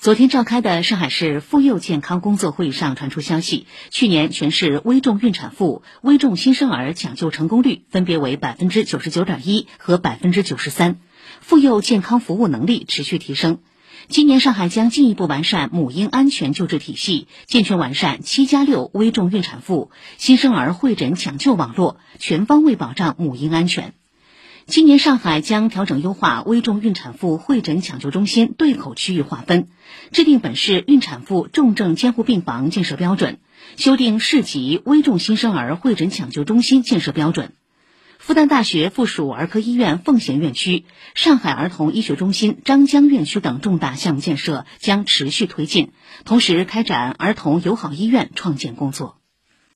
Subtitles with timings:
[0.00, 10.96] 昨天召开的上海市妇幼健康工作会议上传出消息，去年全市危重孕产妇、危重新生儿抢救成功率分别为百分之九十九点一和百分之九十三，
[11.42, 13.58] 妇幼健康服务能力持续提升。
[14.08, 23.92] 今年上海将进一步完善母婴安全救治体系，健全完善“七加六”危重孕产妇、新生儿会诊抢救网络，全方位保障母婴安全。
[24.70, 29.66] 今年上海将调整优化危重孕产妇会诊抢救中心对口区域划分，
[30.12, 33.40] 制定本市孕产妇重症监护病房建设标准，
[33.76, 37.52] 修订市级危重新生儿会诊抢救中心建设标准。
[38.20, 40.84] 复旦大学附属儿科医院奉贤院区、
[41.16, 45.90] 上海儿童医学中心张江院区等重大项目建设将持续推进，
[46.24, 49.19] 同时开展儿童友好医院创建工作。